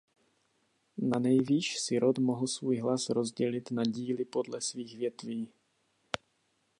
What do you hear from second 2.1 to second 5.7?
mohl svůj hlas rozdělit na díly podle svých větví.